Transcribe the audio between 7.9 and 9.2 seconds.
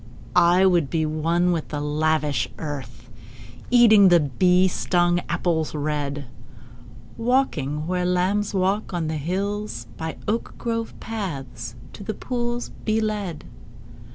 lambs walk on the